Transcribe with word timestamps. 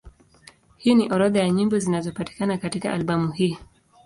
Hii 0.77 0.95
ni 0.95 1.11
orodha 1.11 1.39
ya 1.39 1.49
nyimbo 1.49 1.79
zinazopatikana 1.79 2.57
katika 2.57 2.93
albamu 2.93 3.31
hii. 3.31 3.57